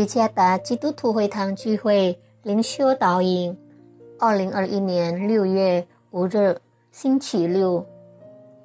[0.00, 3.54] 耶加达基督徒会堂聚会灵修导引，
[4.18, 6.58] 二零二一年六月五日
[6.90, 7.84] 星期六，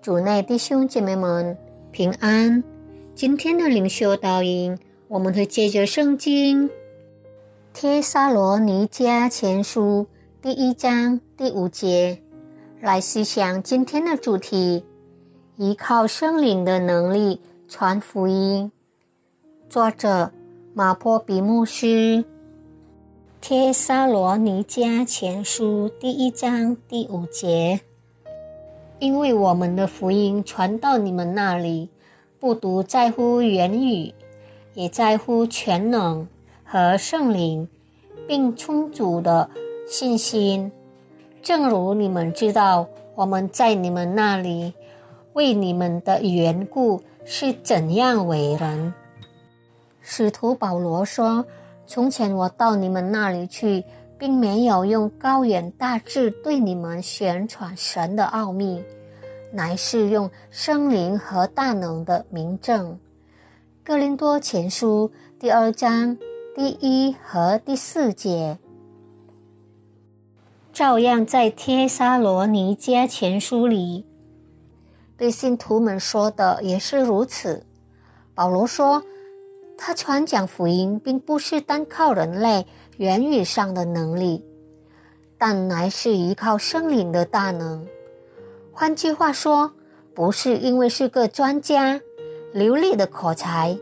[0.02, 1.58] 主内弟兄姐妹们
[1.92, 2.64] 平安。
[3.14, 4.80] 今天的灵修导引，
[5.10, 6.70] 我们会借着圣经
[7.74, 10.08] 《帖撒罗尼迦前书》
[10.42, 12.18] 第一章第五节
[12.80, 14.86] 来思想今天的主题：
[15.58, 18.72] 依靠圣灵的能力传福音。
[19.68, 20.32] 作者。
[20.78, 21.86] 马坡比牧师
[23.40, 27.80] 《帖撒罗尼迦前书》第一章第五节，
[29.00, 31.88] 因为我们的福音传到你们那里，
[32.42, 34.14] 不独在乎言语，
[34.74, 36.28] 也在乎全能
[36.66, 37.70] 和圣灵，
[38.28, 39.50] 并充足的
[39.88, 40.70] 信心。
[41.42, 44.74] 正如你们知道，我们在你们那里
[45.32, 48.94] 为你们的缘故是怎样为人。
[50.08, 51.44] 使徒保罗说
[51.88, 53.84] ：“从前我到你们那里去，
[54.20, 58.84] 并没有用高远大志对你们宣传神的奥秘，
[59.52, 63.00] 乃是用生灵和大能的明证。”
[63.84, 66.16] 哥林多前书第二章
[66.54, 68.60] 第一和第四节，
[70.72, 74.06] 照样在帖撒罗尼迦前书里
[75.18, 77.66] 对信徒们说的也是如此。
[78.36, 79.02] 保罗说。
[79.78, 82.66] 他传讲福音，并不是单靠人类
[82.98, 84.44] 言语上的能力，
[85.38, 87.86] 但乃是依靠圣灵的大能。
[88.72, 89.72] 换句话说，
[90.14, 92.02] 不是因为是个专家、
[92.54, 93.78] 流利的口才，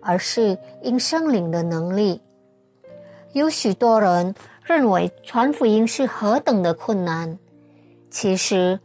[0.00, 2.20] 而是因圣灵的能力。
[3.32, 7.38] 有许多人认为传福音是何等的困难，
[8.10, 8.80] 其实，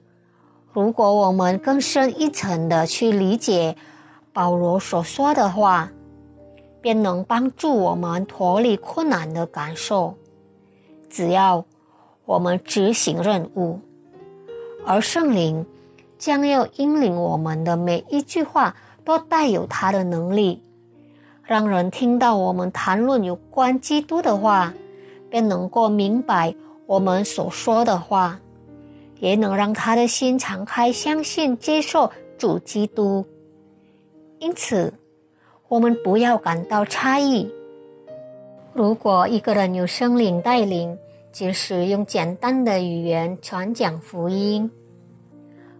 [0.73, 3.75] 如果我们更深一层的去理解
[4.33, 5.91] 保罗所说的话，
[6.81, 10.15] 便能帮助我们脱离困难的感受。
[11.09, 11.65] 只要
[12.25, 13.79] 我们执行任务，
[14.85, 15.65] 而圣灵
[16.17, 20.61] 将要引领我们的每一句话都带有他的能力，
[21.43, 24.73] 让人听到我们谈论有关基督的话，
[25.29, 26.53] 便能够明白
[26.85, 28.39] 我们所说的话，
[29.19, 33.25] 也能让他的心敞开，相信接受主基督。
[34.37, 34.93] 因此。
[35.69, 37.47] 我们不要感到诧异。
[38.73, 40.97] 如果一个人有圣灵带领，
[41.31, 44.69] 即使用简单的语言传讲福音，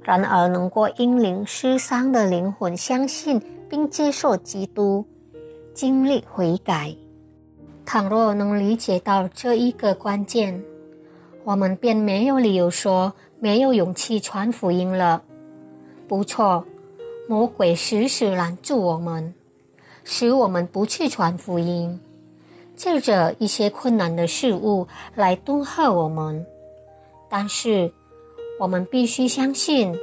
[0.03, 5.03] 然而能够因灵失丧的灵魂相信并接受基督，
[5.73, 6.95] 经历悔改。
[7.83, 10.63] 倘若能理解到这一个关键，
[11.43, 15.23] 我们便没有理由说没有勇气传福音了。
[16.07, 16.63] 不错，
[17.27, 19.33] 魔鬼时时拦住我们。
[20.11, 21.99] 使我们不去传福音，
[22.75, 26.43] 借着一些困难的事物来恫吓我们。
[27.29, 27.93] 但是，
[28.59, 29.95] 我们必须相信，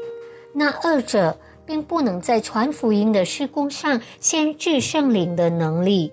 [0.53, 1.37] 那二者
[1.67, 6.13] 并不能在传福音的施工上限制圣灵的能力。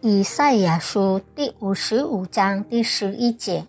[0.00, 3.66] 以赛亚书第五十五章第十一节：“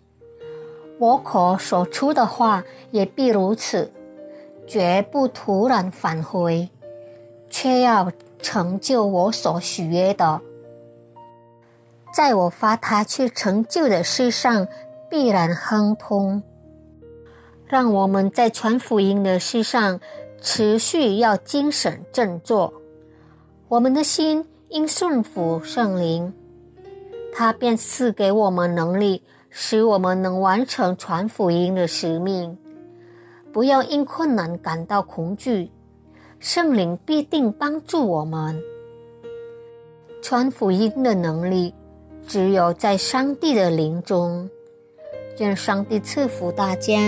[0.98, 3.92] 我口所出的话也必如此，
[4.66, 6.70] 绝不突然返回，
[7.50, 8.10] 却要。”
[8.44, 10.42] 成就我所许约的，
[12.14, 14.68] 在我发他去成就的事上，
[15.10, 16.44] 必然亨通。
[17.66, 20.00] 让我们在传福音的事上
[20.42, 22.72] 持续要精神振作，
[23.70, 26.32] 我们的心应顺服圣灵，
[27.34, 32.56] 他便赐给我们能力，使我们能完成传福音的使命。
[33.52, 35.72] 不要因困难感到恐惧。
[36.44, 38.62] 圣灵必定帮助我们
[40.22, 41.74] 传福音的能力，
[42.28, 44.50] 只有在上帝的灵中。
[45.40, 47.00] 愿上帝赐福大家。